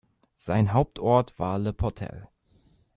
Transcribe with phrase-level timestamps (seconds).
[0.33, 2.27] Sein Hauptort war Le Portel.